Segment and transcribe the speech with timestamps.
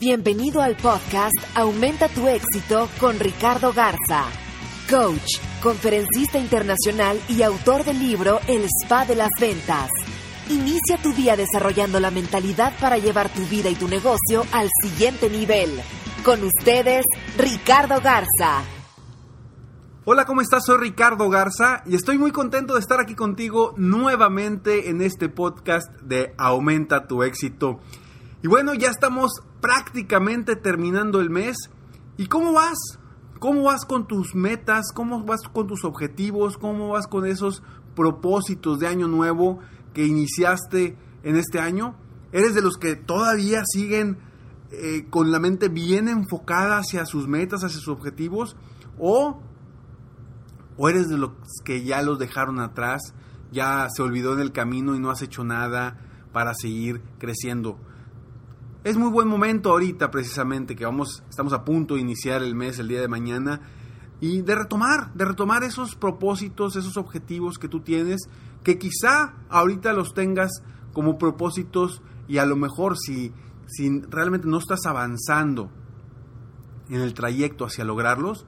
[0.00, 4.24] Bienvenido al podcast Aumenta tu éxito con Ricardo Garza,
[4.88, 9.90] coach, conferencista internacional y autor del libro El Spa de las Ventas.
[10.48, 15.28] Inicia tu día desarrollando la mentalidad para llevar tu vida y tu negocio al siguiente
[15.28, 15.68] nivel.
[16.24, 17.04] Con ustedes,
[17.36, 18.62] Ricardo Garza.
[20.06, 20.64] Hola, ¿cómo estás?
[20.64, 25.92] Soy Ricardo Garza y estoy muy contento de estar aquí contigo nuevamente en este podcast
[26.00, 27.80] de Aumenta tu éxito.
[28.42, 31.56] Y bueno, ya estamos prácticamente terminando el mes.
[32.16, 32.78] ¿Y cómo vas?
[33.38, 34.92] ¿Cómo vas con tus metas?
[34.94, 36.58] ¿Cómo vas con tus objetivos?
[36.58, 37.62] ¿Cómo vas con esos
[37.94, 39.60] propósitos de año nuevo
[39.94, 41.96] que iniciaste en este año?
[42.32, 44.18] ¿Eres de los que todavía siguen
[44.70, 48.56] eh, con la mente bien enfocada hacia sus metas, hacia sus objetivos?
[48.98, 49.40] ¿O,
[50.76, 51.30] ¿O eres de los
[51.64, 53.14] que ya los dejaron atrás,
[53.50, 55.98] ya se olvidó en el camino y no has hecho nada
[56.32, 57.78] para seguir creciendo?
[58.82, 62.78] Es muy buen momento ahorita precisamente que vamos, estamos a punto de iniciar el mes
[62.78, 63.60] el día de mañana
[64.22, 68.22] y de retomar, de retomar esos propósitos, esos objetivos que tú tienes,
[68.64, 70.62] que quizá ahorita los tengas
[70.94, 73.34] como propósitos y a lo mejor si,
[73.66, 75.70] si realmente no estás avanzando
[76.88, 78.46] en el trayecto hacia lograrlos,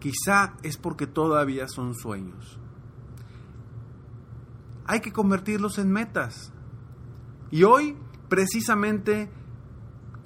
[0.00, 2.58] quizá es porque todavía son sueños.
[4.86, 6.52] Hay que convertirlos en metas.
[7.52, 7.96] Y hoy,
[8.28, 9.30] precisamente,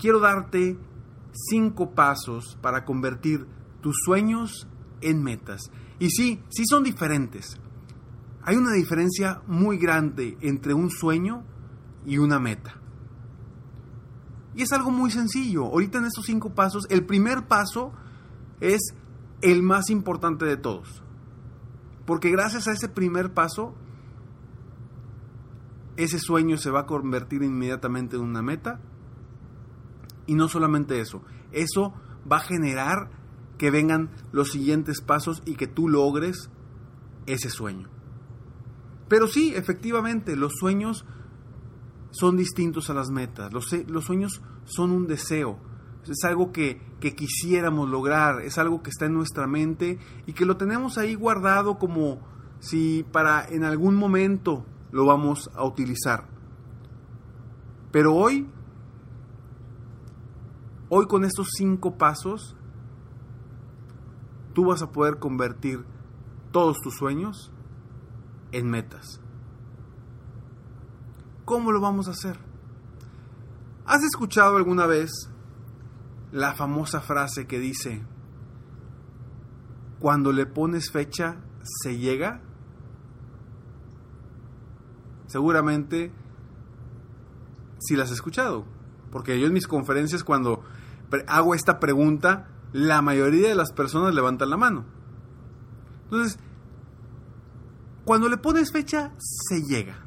[0.03, 0.77] quiero darte
[1.33, 3.47] cinco pasos para convertir
[3.81, 4.67] tus sueños
[5.01, 5.71] en metas.
[6.01, 7.57] Y sí, sí son diferentes.
[8.43, 11.45] Hay una diferencia muy grande entre un sueño
[12.05, 12.75] y una meta.
[14.57, 15.67] Y es algo muy sencillo.
[15.67, 17.93] Ahorita en estos cinco pasos, el primer paso
[18.61, 18.97] es
[19.41, 21.01] el más importante de todos.
[22.07, 23.73] Porque gracias a ese primer paso,
[25.97, 28.81] ese sueño se va a convertir inmediatamente en una meta
[30.33, 31.21] y no solamente eso,
[31.53, 31.93] eso
[32.31, 33.11] va a generar
[33.59, 36.49] que vengan los siguientes pasos y que tú logres
[37.27, 37.91] ese sueño.
[39.09, 41.05] Pero sí, efectivamente, los sueños
[42.13, 43.53] son distintos a las metas.
[43.53, 43.67] Los,
[44.07, 45.59] sueños son un deseo.
[46.09, 50.47] Es algo que, que, quisiéramos lograr, es algo que está en nuestra mente y que
[50.47, 52.21] lo tenemos ahí guardado como
[52.59, 56.27] si para en algún momento lo vamos a utilizar.
[57.91, 58.49] Pero hoy
[60.95, 62.55] Hoy con estos cinco pasos,
[64.53, 65.87] tú vas a poder convertir
[66.51, 67.51] todos tus sueños
[68.51, 69.19] en metas.
[71.47, 72.39] ¿Cómo lo vamos a hacer?
[73.87, 75.11] ¿Has escuchado alguna vez
[76.31, 78.05] la famosa frase que dice,
[79.99, 82.43] cuando le pones fecha, se llega?
[85.27, 86.13] Seguramente
[87.79, 88.67] si las has escuchado,
[89.11, 90.62] porque yo en mis conferencias cuando
[91.27, 94.85] hago esta pregunta, la mayoría de las personas levantan la mano.
[96.05, 96.39] Entonces,
[98.05, 100.07] cuando le pones fecha, se llega.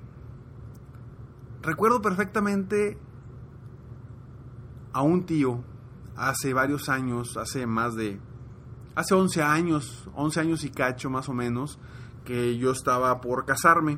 [1.62, 2.98] Recuerdo perfectamente
[4.94, 5.64] a un tío
[6.16, 8.20] hace varios años, hace más de,
[8.96, 11.80] hace 11 años, 11 años y cacho más o menos,
[12.24, 13.98] que yo estaba por casarme.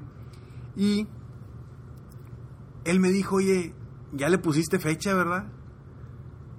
[0.75, 1.07] Y
[2.83, 3.73] él me dijo, oye,
[4.13, 5.51] ya le pusiste fecha, ¿verdad?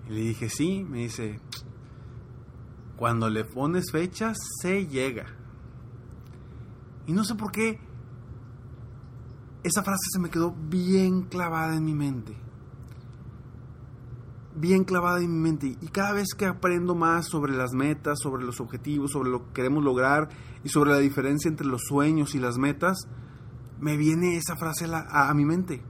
[0.08, 1.40] Y le dije, sí, me dice,
[2.96, 4.32] cuando le pones fecha,
[4.62, 5.26] se llega.
[7.06, 7.78] Y no sé por qué
[9.62, 12.34] esa frase se me quedó bien clavada en mi mente.
[14.56, 15.76] Bien clavada en mi mente.
[15.80, 19.52] Y cada vez que aprendo más sobre las metas, sobre los objetivos, sobre lo que
[19.52, 20.30] queremos lograr
[20.64, 22.96] y sobre la diferencia entre los sueños y las metas,
[23.78, 25.82] me viene esa frase a, a mi mente.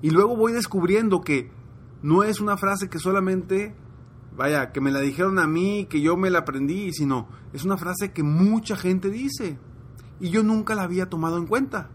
[0.00, 1.50] Y luego voy descubriendo que
[2.02, 3.74] no es una frase que solamente,
[4.36, 7.76] vaya, que me la dijeron a mí, que yo me la aprendí, sino es una
[7.76, 9.58] frase que mucha gente dice
[10.20, 11.90] y yo nunca la había tomado en cuenta.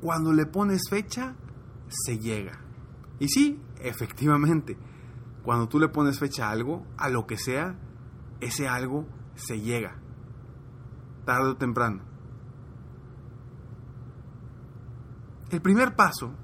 [0.00, 1.34] Cuando le pones fecha,
[1.88, 2.60] se llega.
[3.18, 4.76] Y sí, efectivamente,
[5.42, 7.78] cuando tú le pones fecha a algo, a lo que sea,
[8.40, 9.96] ese algo se llega,
[11.24, 12.02] tarde o temprano.
[15.50, 16.34] El primer paso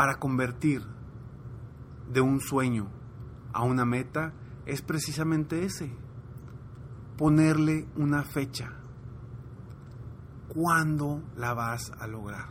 [0.00, 0.82] para convertir
[2.10, 2.88] de un sueño
[3.52, 4.32] a una meta
[4.64, 5.94] es precisamente ese,
[7.18, 8.72] ponerle una fecha.
[10.48, 12.48] ¿Cuándo la vas a lograr?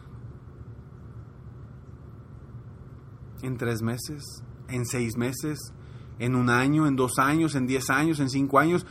[3.41, 4.43] ¿En tres meses?
[4.67, 5.73] ¿En seis meses?
[6.19, 6.85] ¿En un año?
[6.85, 7.55] ¿En dos años?
[7.55, 8.19] ¿En diez años?
[8.19, 8.85] ¿En cinco años?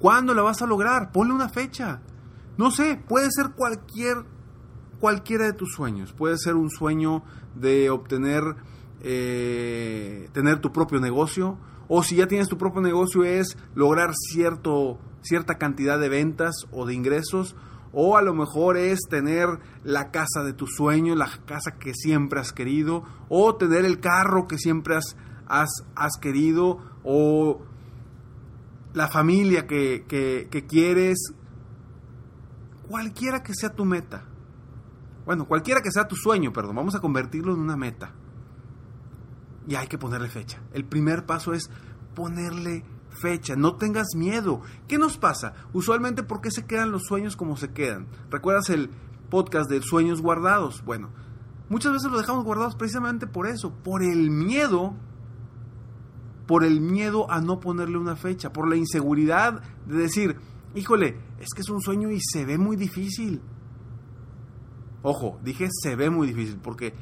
[0.00, 1.12] ¿Cuándo la vas a lograr?
[1.12, 2.02] Ponle una fecha.
[2.58, 4.24] No sé, puede ser cualquier,
[5.00, 6.12] cualquiera de tus sueños.
[6.12, 7.22] Puede ser un sueño
[7.54, 8.42] de obtener,
[9.00, 11.58] eh, tener tu propio negocio.
[11.88, 16.86] O si ya tienes tu propio negocio es lograr cierto, cierta cantidad de ventas o
[16.86, 17.56] de ingresos
[17.92, 19.48] o a lo mejor es tener
[19.82, 24.46] la casa de tus sueños, la casa que siempre has querido, o tener el carro
[24.46, 25.16] que siempre has,
[25.48, 27.62] has, querido, o
[28.94, 31.34] la familia que, que quieres,
[32.88, 34.29] cualquiera que sea tu meta.
[35.24, 38.12] Bueno, cualquiera que sea tu sueño, perdón, vamos a convertirlo en una meta.
[39.68, 40.60] Y hay que ponerle fecha.
[40.72, 41.70] El primer paso es
[42.14, 44.62] ponerle fecha, no tengas miedo.
[44.88, 45.54] ¿Qué nos pasa?
[45.72, 48.06] Usualmente, ¿por qué se quedan los sueños como se quedan?
[48.30, 48.90] ¿Recuerdas el
[49.28, 50.82] podcast de sueños guardados?
[50.84, 51.10] Bueno,
[51.68, 54.94] muchas veces los dejamos guardados precisamente por eso, por el miedo,
[56.46, 60.36] por el miedo a no ponerle una fecha, por la inseguridad de decir,
[60.74, 63.40] híjole, es que es un sueño y se ve muy difícil.
[65.02, 66.94] Ojo, dije se ve muy difícil porque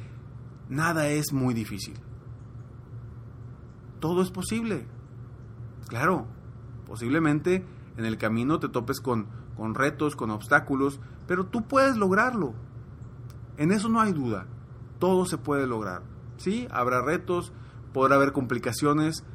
[0.69, 1.95] nada es muy difícil.
[3.99, 4.87] Todo es posible.
[5.87, 6.27] Claro,
[6.85, 7.65] posiblemente
[7.97, 12.53] en el camino te topes con, con retos, con obstáculos, pero tú puedes lograrlo.
[13.57, 14.47] En eso no hay duda.
[14.99, 16.03] Todo se puede lograr.
[16.37, 17.51] Sí, habrá retos,
[17.91, 19.25] podrá haber complicaciones,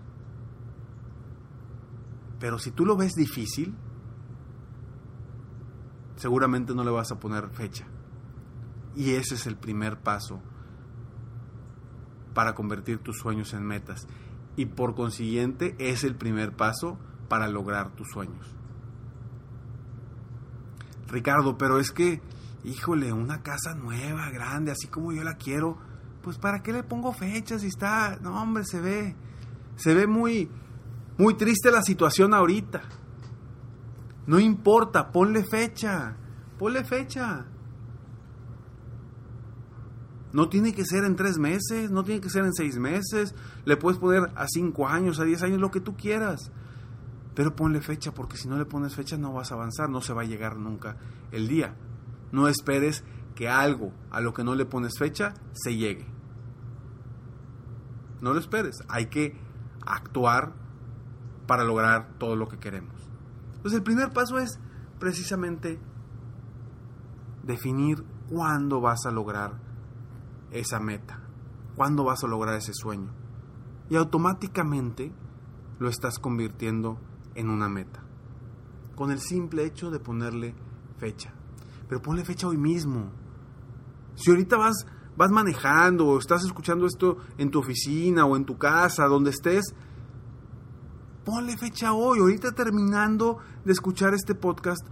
[2.41, 3.75] pero si tú lo ves difícil,
[6.17, 7.87] seguramente no le vas a poner fecha.
[8.97, 10.41] Y ese es el primer paso
[12.35, 14.07] para convertir tus sueños en metas
[14.57, 16.99] y por consiguiente es el primer paso
[17.29, 18.55] para lograr tus sueños.
[21.09, 22.21] Ricardo, pero es que,
[22.65, 25.79] híjole, una casa nueva, grande, así como yo la quiero,
[26.23, 29.15] pues ¿para qué le pongo fechas si está, no hombre, se ve,
[29.77, 30.51] se ve muy,
[31.19, 32.83] muy triste la situación ahorita.
[34.27, 36.17] No importa, ponle fecha,
[36.59, 37.47] ponle fecha.
[40.35, 43.37] No tiene que ser en tres meses, no tiene que ser en seis meses.
[43.65, 46.51] Le puedes poner a cinco años, a diez años, lo que tú quieras.
[47.37, 50.13] Pero ponle fecha, porque si no le pones fecha no vas a avanzar, no se
[50.13, 50.97] va a llegar nunca
[51.31, 51.77] el día.
[52.33, 53.05] No esperes
[53.37, 56.05] que algo a lo que no le pones fecha se llegue.
[58.21, 59.39] No lo esperes, hay que
[59.87, 60.53] actuar
[61.47, 63.09] para lograr todo lo que queremos.
[63.55, 64.59] Entonces el primer paso es
[64.99, 65.79] precisamente
[67.45, 69.64] definir cuándo vas a lograr
[70.55, 71.21] esa meta?
[71.77, 73.13] ¿Cuándo vas a lograr ese sueño?
[73.91, 75.13] Y automáticamente
[75.79, 76.99] lo estás convirtiendo
[77.35, 78.03] en una meta.
[78.95, 80.55] Con el simple hecho de ponerle
[80.99, 81.35] fecha.
[81.89, 83.11] Pero ponle fecha hoy mismo.
[84.15, 84.87] Si ahorita vas,
[85.17, 89.75] vas manejando o estás escuchando esto en tu oficina o en tu casa, donde estés,
[91.25, 92.21] ponle fecha hoy.
[92.21, 94.87] Ahorita terminando de escuchar este podcast,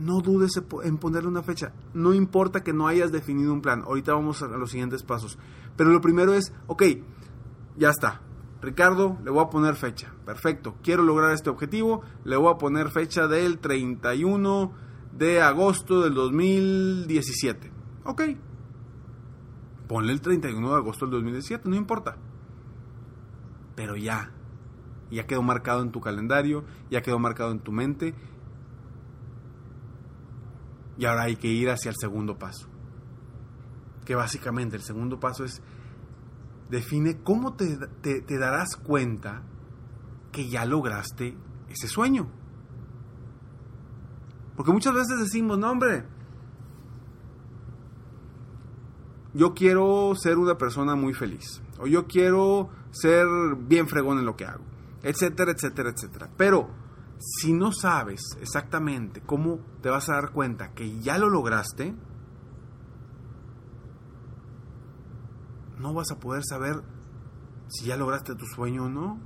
[0.00, 0.52] no dudes
[0.82, 1.72] en ponerle una fecha.
[1.94, 3.82] No importa que no hayas definido un plan.
[3.82, 5.38] Ahorita vamos a los siguientes pasos.
[5.76, 6.82] Pero lo primero es, ok,
[7.76, 8.22] ya está.
[8.62, 10.12] Ricardo, le voy a poner fecha.
[10.24, 10.76] Perfecto.
[10.82, 12.02] Quiero lograr este objetivo.
[12.24, 14.72] Le voy a poner fecha del 31
[15.12, 17.70] de agosto del 2017.
[18.04, 18.22] Ok.
[19.86, 22.16] Ponle el 31 de agosto del 2017, no importa.
[23.74, 24.32] Pero ya.
[25.10, 28.14] Ya quedó marcado en tu calendario, ya quedó marcado en tu mente
[31.00, 32.68] y ahora hay que ir hacia el segundo paso.
[34.04, 35.62] Que básicamente el segundo paso es,
[36.68, 37.78] define cómo te,
[38.38, 39.42] darás cuenta
[40.30, 41.38] que ya lograste
[41.70, 42.28] ese sueño.
[44.56, 46.04] Porque muchas veces decimos, no hombre,
[49.32, 51.62] yo quiero ser una persona muy feliz.
[51.78, 53.26] O yo quiero ser
[53.58, 54.64] bien fregón en lo que hago.
[55.02, 56.28] Etcétera, etcétera, etcétera.
[56.36, 56.68] Pero
[57.20, 61.94] si no sabes exactamente cómo te vas a dar cuenta que ya lo lograste,
[65.78, 66.82] no vas a poder saber
[67.68, 69.20] si ya lograste tu sueño o no.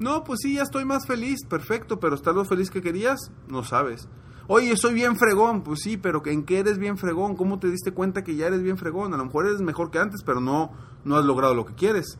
[0.00, 3.30] No, pues sí, ya estoy más feliz, perfecto, pero ¿estás lo feliz que querías?
[3.46, 4.08] No sabes.
[4.48, 7.36] Oye, soy bien fregón, pues sí, pero ¿en qué eres bien fregón?
[7.36, 9.14] ¿Cómo te diste cuenta que ya eres bien fregón?
[9.14, 10.72] A lo mejor eres mejor que antes, pero no,
[11.04, 12.18] no has logrado lo que quieres.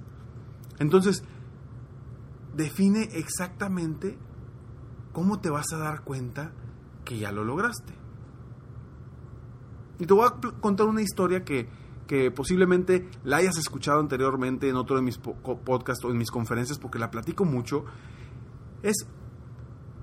[0.78, 1.24] Entonces,
[2.54, 4.18] define exactamente
[5.14, 6.52] cómo te vas a dar cuenta
[7.06, 7.94] que ya lo lograste.
[9.98, 11.68] Y te voy a contar una historia que,
[12.06, 16.78] que posiblemente la hayas escuchado anteriormente en otro de mis podcasts o en mis conferencias
[16.78, 17.84] porque la platico mucho.
[18.82, 19.06] Es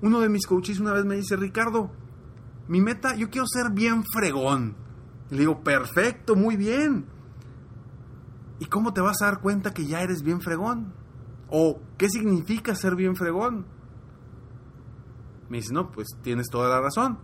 [0.00, 1.92] uno de mis coaches una vez me dice, Ricardo,
[2.66, 4.74] mi meta, yo quiero ser bien fregón.
[5.30, 7.06] Y le digo, perfecto, muy bien.
[8.58, 10.94] ¿Y cómo te vas a dar cuenta que ya eres bien fregón?
[11.50, 13.66] ¿O qué significa ser bien fregón?
[15.52, 17.18] Me dice, no, pues tienes toda la razón.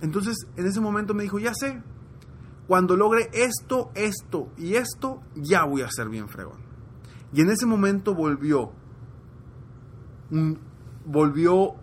[0.00, 1.84] Entonces, en ese momento me dijo, ya sé,
[2.66, 6.58] cuando logre esto, esto y esto, ya voy a ser bien fregón.
[7.32, 8.72] Y en ese momento volvió,
[11.04, 11.76] volvió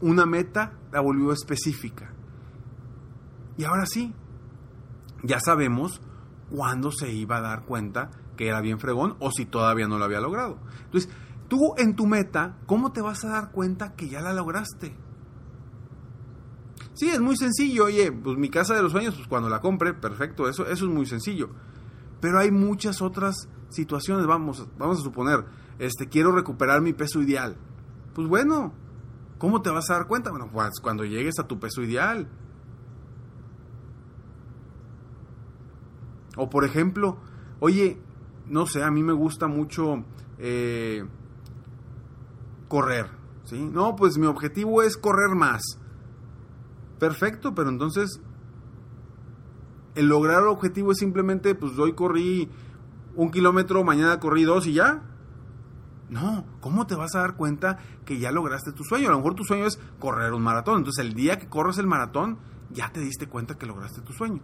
[0.00, 2.14] una meta, la volvió específica.
[3.58, 4.14] Y ahora sí,
[5.24, 6.00] ya sabemos
[6.50, 10.04] cuándo se iba a dar cuenta que era bien fregón o si todavía no lo
[10.04, 10.60] había logrado.
[10.84, 11.10] Entonces,
[11.52, 14.96] tú en tu meta, ¿cómo te vas a dar cuenta que ya la lograste?
[16.94, 17.84] Sí, es muy sencillo.
[17.84, 20.90] Oye, pues mi casa de los sueños, pues cuando la compre, perfecto, eso, eso es
[20.90, 21.50] muy sencillo.
[22.22, 25.44] Pero hay muchas otras situaciones, vamos, vamos a suponer,
[25.78, 27.58] este, quiero recuperar mi peso ideal.
[28.14, 28.72] Pues bueno,
[29.36, 30.30] ¿cómo te vas a dar cuenta?
[30.30, 32.30] Bueno, pues cuando llegues a tu peso ideal.
[36.38, 37.18] O por ejemplo,
[37.60, 37.98] oye,
[38.48, 40.02] no sé, a mí me gusta mucho
[40.38, 41.04] eh,
[42.72, 43.06] correr,
[43.44, 43.68] ¿sí?
[43.70, 45.60] No, pues mi objetivo es correr más.
[46.98, 48.18] Perfecto, pero entonces
[49.94, 52.48] el lograr el objetivo es simplemente, pues hoy corrí
[53.14, 55.02] un kilómetro, mañana corrí dos y ya.
[56.08, 57.76] No, ¿cómo te vas a dar cuenta
[58.06, 59.08] que ya lograste tu sueño?
[59.08, 60.78] A lo mejor tu sueño es correr un maratón.
[60.78, 62.38] Entonces el día que corres el maratón,
[62.70, 64.40] ya te diste cuenta que lograste tu sueño.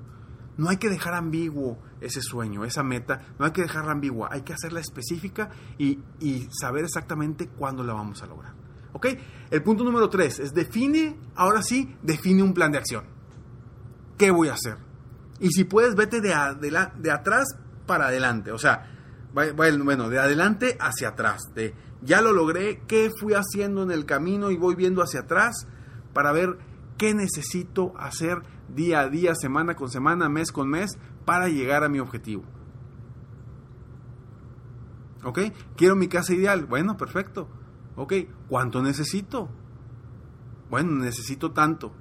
[0.59, 4.43] No hay que dejar ambiguo ese sueño, esa meta, no hay que dejarla ambigua, hay
[4.43, 5.49] que hacerla específica
[5.79, 8.59] y, y saber exactamente cuándo la vamos a lograr.
[9.51, 13.05] El punto número tres es define, ahora sí, define un plan de acción.
[14.17, 14.77] ¿Qué voy a hacer?
[15.41, 17.47] Y si puedes, vete de, de atrás
[17.87, 18.51] para adelante.
[18.51, 18.91] O sea,
[19.33, 21.43] bueno, de adelante hacia atrás.
[21.55, 25.67] De ya lo logré, qué fui haciendo en el camino y voy viendo hacia atrás
[26.13, 26.59] para ver
[26.99, 31.89] qué necesito hacer día a día, semana con semana, mes con mes para llegar a
[31.89, 32.43] mi objetivo.
[35.25, 35.39] ¿Ok?
[35.77, 36.67] Quiero mi casa ideal.
[36.67, 37.49] Bueno, perfecto.
[37.97, 38.13] Ok,
[38.49, 39.49] ¿cuánto necesito?
[40.71, 41.93] Bueno, necesito tanto.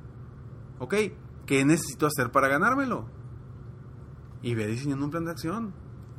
[0.80, 0.94] Ok,
[1.46, 3.10] ¿qué necesito hacer para ganármelo?
[4.42, 5.74] Y ve diseñando un plan de acción.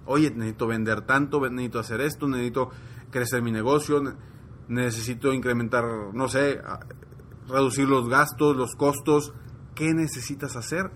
[0.06, 2.70] Oye, necesito vender tanto, necesito hacer esto, necesito
[3.10, 4.02] crecer mi negocio,
[4.66, 6.60] necesito incrementar, no sé,
[7.48, 9.32] reducir los gastos, los costos.
[9.74, 10.90] ¿Qué necesitas hacer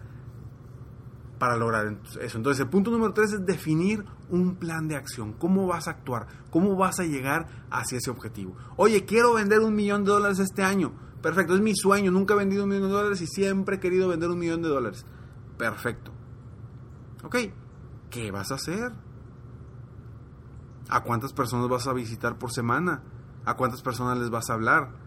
[1.39, 2.37] para lograr eso?
[2.37, 5.33] Entonces, el punto número tres es definir un plan de acción.
[5.35, 6.27] ¿Cómo vas a actuar?
[6.51, 8.57] ¿Cómo vas a llegar hacia ese objetivo?
[8.77, 10.93] Oye, quiero vender un millón de dólares este año.
[11.23, 12.11] Perfecto, es mi sueño.
[12.11, 14.69] Nunca he vendido un millón de dólares y siempre he querido vender un millón de
[14.69, 15.07] dólares.
[15.57, 16.13] Perfecto.
[17.23, 17.37] Ok,
[18.11, 18.93] ¿qué vas a hacer?
[20.89, 23.03] ¿A cuántas personas vas a visitar por semana?
[23.45, 25.02] ¿A cuántas personas les vas a hablar?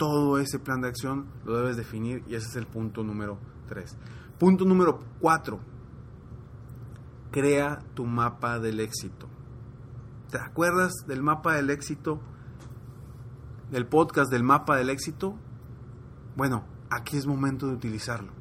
[0.00, 3.36] Todo ese plan de acción lo debes definir y ese es el punto número
[3.68, 3.98] 3.
[4.38, 5.60] Punto número 4
[7.30, 9.28] crea tu mapa del éxito.
[10.30, 12.18] ¿Te acuerdas del mapa del éxito?
[13.70, 15.36] Del podcast del mapa del éxito.
[16.34, 18.32] Bueno, aquí es momento de utilizarlo.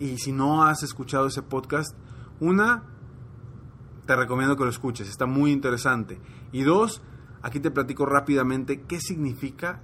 [0.00, 1.96] Y si no has escuchado ese podcast,
[2.40, 2.82] una,
[4.06, 6.20] te recomiendo que lo escuches, está muy interesante.
[6.50, 7.00] Y dos,
[7.42, 9.80] aquí te platico rápidamente qué significa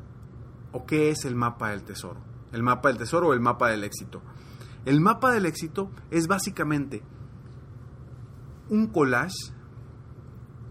[0.73, 2.21] o qué es el mapa del tesoro.
[2.53, 4.23] El mapa del tesoro o el mapa del éxito.
[4.85, 7.03] El mapa del éxito es básicamente
[8.71, 9.53] un collage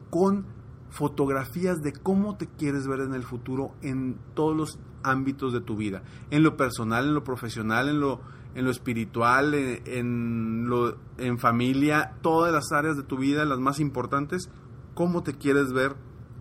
[0.10, 0.46] con
[0.89, 5.75] fotografías de cómo te quieres ver en el futuro en todos los ámbitos de tu
[5.75, 8.22] vida, en lo personal, en lo profesional, en lo,
[8.56, 13.79] en lo espiritual, en, lo, en familia, todas las áreas de tu vida, las más
[13.79, 14.50] importantes,
[14.94, 15.96] cómo te quieres ver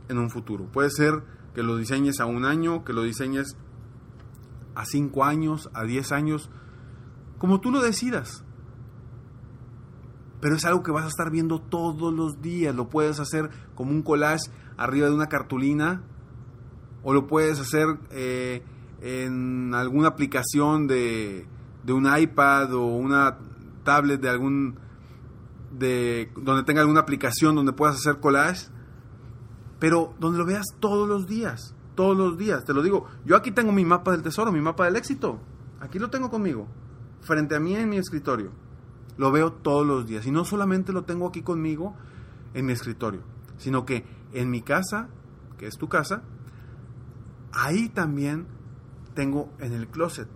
[0.09, 0.67] en un futuro.
[0.67, 1.23] Puede ser
[1.55, 3.57] que lo diseñes a un año, que lo diseñes
[4.75, 6.51] a cinco años, a diez años,
[7.39, 8.45] como tú lo decidas.
[10.41, 12.75] Pero es algo que vas a estar viendo todos los días.
[12.75, 16.03] Lo puedes hacer como un collage arriba de una cartulina
[17.03, 18.63] o lo puedes hacer eh,
[19.01, 21.47] en alguna aplicación de,
[21.85, 23.39] de un iPad o una
[23.85, 24.79] tablet de algún
[25.73, 28.69] de donde tenga alguna aplicación donde puedas hacer collage,
[29.79, 32.65] pero donde lo veas todos los días, todos los días.
[32.65, 35.41] Te lo digo, yo aquí tengo mi mapa del tesoro, mi mapa del éxito.
[35.81, 36.67] Aquí lo tengo conmigo,
[37.21, 38.51] frente a mí en mi escritorio.
[39.17, 41.95] Lo veo todos los días y no solamente lo tengo aquí conmigo
[42.55, 43.23] en mi escritorio,
[43.59, 45.09] sino que en mi casa,
[45.59, 46.23] que es tu casa,
[47.53, 48.47] ahí también
[49.15, 50.29] tengo en el closet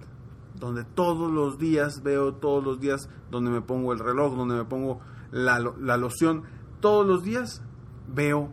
[0.61, 4.65] donde todos los días veo, todos los días donde me pongo el reloj, donde me
[4.65, 5.01] pongo
[5.33, 6.43] la, loción,
[6.81, 7.63] todos los días
[8.07, 8.51] veo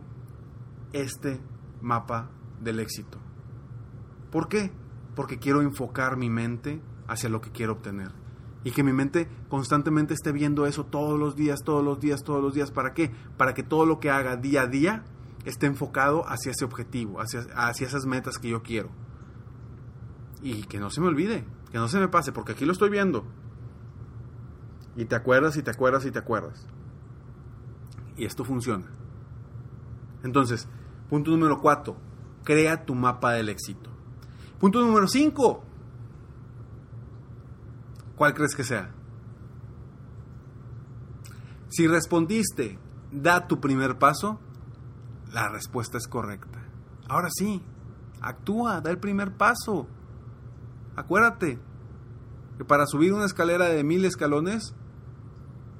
[0.92, 1.40] este
[1.80, 2.30] mapa
[2.60, 3.18] del éxito.
[4.30, 4.72] ¿Por qué?
[5.14, 8.12] Porque quiero enfocar mi mente hacia lo que quiero obtener.
[8.64, 12.42] Y que mi mente constantemente esté viendo eso todos los días, todos los días, todos
[12.42, 12.70] los días.
[12.70, 13.10] ¿Para qué?
[13.36, 15.04] Para que todo lo que haga día a día
[15.44, 18.90] esté enfocado hacia ese objetivo, hacia, hacia esas metas que yo quiero.
[20.42, 22.90] Y que no se me olvide, que no se me pase, porque aquí lo estoy
[22.90, 23.24] viendo.
[24.96, 26.66] Y te acuerdas y te acuerdas y te acuerdas.
[28.16, 28.97] Y esto funciona.
[30.28, 30.68] Entonces,
[31.08, 31.96] punto número 4,
[32.44, 33.88] crea tu mapa del éxito.
[34.60, 35.64] Punto número 5,
[38.14, 38.90] ¿cuál crees que sea?
[41.70, 42.78] Si respondiste,
[43.10, 44.38] da tu primer paso,
[45.32, 46.58] la respuesta es correcta.
[47.08, 47.62] Ahora sí,
[48.20, 49.88] actúa, da el primer paso.
[50.94, 51.58] Acuérdate
[52.58, 54.74] que para subir una escalera de mil escalones,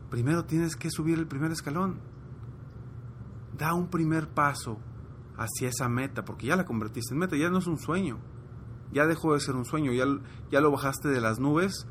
[0.09, 2.01] primero tienes que subir el primer escalón.
[3.59, 4.79] Da un primer paso
[5.37, 8.19] hacia esa meta, porque ya la convertiste en meta, ya no es un sueño,
[8.93, 10.05] ya dejó de ser un sueño, ya,
[10.51, 11.87] ya lo bajaste de las nubes,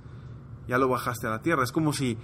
[0.68, 1.64] ya lo bajaste a la tierra.
[1.64, 2.18] Es como si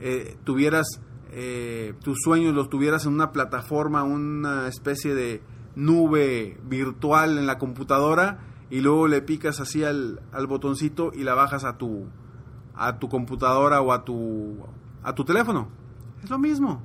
[0.00, 0.86] eh, tuvieras
[1.32, 5.42] eh, tus sueños, los tuvieras en una plataforma, una especie de
[5.76, 8.40] nube virtual en la computadora
[8.70, 12.06] y luego le picas así al, al botoncito y la bajas a tu,
[12.74, 14.56] a tu computadora o a tu,
[15.02, 15.68] a tu teléfono.
[16.22, 16.82] Es lo mismo.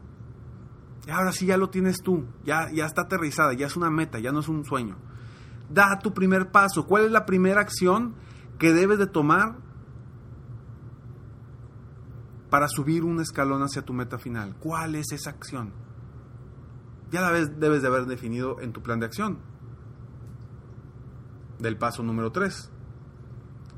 [1.10, 4.32] Ahora sí ya lo tienes tú, ya, ya está aterrizada, ya es una meta, ya
[4.32, 4.98] no es un sueño.
[5.70, 6.88] Da tu primer paso.
[6.88, 8.16] ¿Cuál es la primera acción
[8.58, 9.58] que debes de tomar
[12.50, 14.56] para subir un escalón hacia tu meta final?
[14.60, 15.74] ¿Cuál es esa acción?
[17.12, 19.40] Ya la debes de haber definido en tu plan de acción.
[21.60, 22.72] Del paso número 3.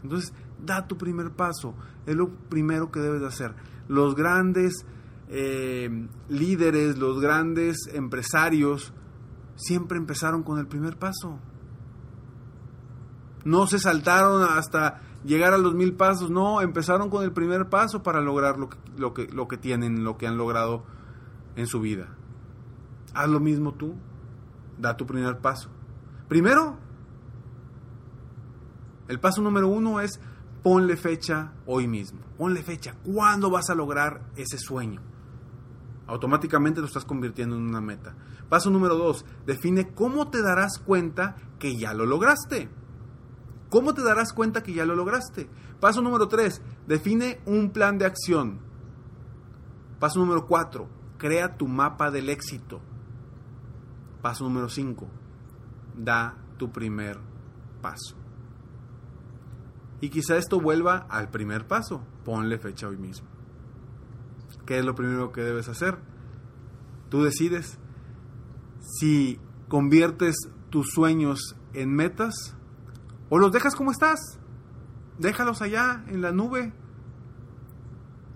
[0.04, 1.76] Entonces, da tu primer paso.
[2.06, 3.54] Es lo primero que debes de hacer.
[3.88, 4.86] Los grandes
[5.30, 8.94] eh, líderes, los grandes empresarios,
[9.56, 11.40] siempre empezaron con el primer paso.
[13.44, 18.04] No se saltaron hasta llegar a los mil pasos, no, empezaron con el primer paso
[18.04, 20.84] para lograr lo que, lo que, lo que tienen, lo que han logrado
[21.56, 22.10] en su vida.
[23.14, 23.96] Haz lo mismo tú,
[24.78, 25.70] da tu primer paso.
[26.28, 26.78] Primero,
[29.08, 30.20] el paso número uno es
[30.62, 32.20] ponle fecha hoy mismo.
[32.38, 32.96] Ponle fecha.
[33.04, 35.02] ¿Cuándo vas a lograr ese sueño?
[36.08, 38.16] Automáticamente lo estás convirtiendo en una meta.
[38.50, 42.70] Paso número dos, define cómo te darás cuenta que ya lo lograste.
[43.70, 45.50] ¿Cómo te darás cuenta que ya lo lograste?
[45.82, 48.60] Paso número tres, define un plan de acción.
[50.00, 52.80] Paso número cuatro, crea tu mapa del éxito.
[54.22, 55.10] Paso número cinco,
[55.96, 57.20] da tu primer
[57.82, 58.16] paso.
[60.00, 63.27] Y quizá esto vuelva al primer paso, ponle fecha hoy mismo.
[64.68, 65.98] ¿Qué es lo primero que debes hacer?
[67.10, 67.80] Tú decides
[69.00, 70.36] si conviertes
[70.70, 72.56] tus sueños en metas
[73.30, 74.20] o los dejas como estás.
[75.18, 76.74] Déjalos allá en la nube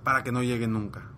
[0.03, 1.11] para que no lleguen nunca.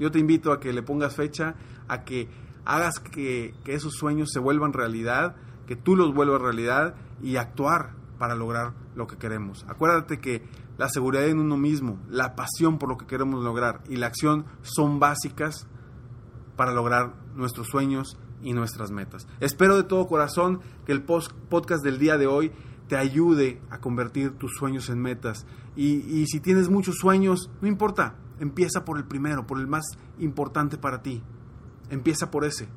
[0.00, 1.54] Yo te invito a que le pongas fecha,
[1.86, 2.28] a que
[2.64, 8.34] hagas que, esos sueños se vuelvan realidad, que tú los vuelvas realidad y actuar para
[8.34, 9.64] lograr lo que queremos.
[9.68, 10.42] Acuérdate que
[10.76, 14.46] la seguridad en uno mismo, la pasión por lo que queremos lograr y la acción
[14.62, 15.66] son básicas
[16.56, 19.26] para lograr nuestros sueños y nuestras metas.
[19.40, 22.52] Espero de todo corazón que el podcast del día de hoy
[22.88, 25.46] te ayude a convertir tus sueños en metas.
[25.76, 29.84] Y, si tienes muchos sueños, no importa, empieza por el primero, por el más
[30.18, 31.22] importante para ti.
[31.90, 32.68] Empieza por ese.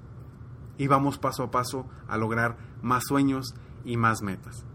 [0.77, 4.65] Y vamos paso a paso a lograr más sueños y más metas.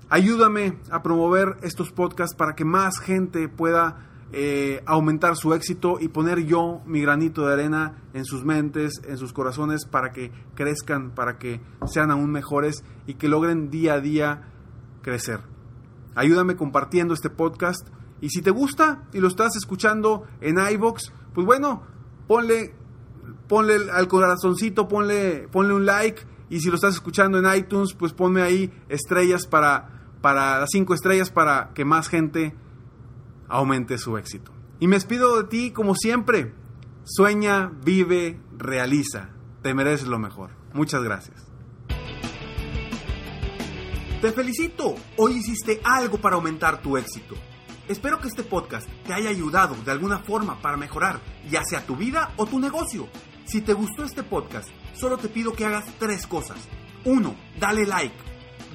[0.10, 6.10] Ayúdame a promover estos podcasts para que más gente pueda eh, aumentar su éxito y
[6.10, 11.12] poner yo mi granito de arena en sus mentes, en sus corazones, para que crezcan,
[11.15, 14.52] para que sean aún mejores y que logren día a día
[15.02, 15.39] crecer.
[16.15, 17.88] Ayúdame compartiendo este podcast
[18.22, 21.84] y si te gusta y lo estás escuchando en iBox, pues bueno,
[22.28, 22.76] ponle,
[23.48, 28.13] ponle al corazoncito, ponle, ponle un like y si lo estás escuchando en iTunes, pues
[28.13, 29.89] ponme ahí estrellas para,
[30.22, 32.56] para las cinco estrellas para que más gente
[33.50, 34.52] aumente su éxito.
[34.80, 36.54] Y me despido de ti como siempre.
[37.04, 39.30] Sueña, vive, realiza.
[39.62, 40.52] Te mereces lo mejor.
[40.74, 41.48] Muchas gracias.
[44.22, 44.96] Te felicito.
[45.18, 47.36] Hoy hiciste algo para aumentar tu éxito.
[47.88, 51.96] Espero que este podcast te haya ayudado de alguna forma para mejorar ya sea tu
[51.96, 53.08] vida o tu negocio.
[53.46, 56.58] Si te gustó este podcast, solo te pido que hagas tres cosas.
[57.06, 57.36] 1.
[57.60, 58.29] Dale like.